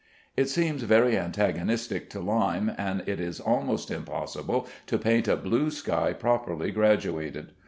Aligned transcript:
It 0.35 0.49
seems 0.49 0.81
very 0.81 1.15
antagonistic 1.15 2.09
to 2.09 2.19
lime, 2.19 2.71
and 2.75 3.03
it 3.05 3.19
is 3.19 3.39
almost 3.39 3.91
impossible 3.91 4.65
to 4.87 4.97
paint 4.97 5.27
a 5.27 5.35
blue 5.35 5.69
sky 5.69 6.11
properly 6.11 6.71
graduated. 6.71 7.51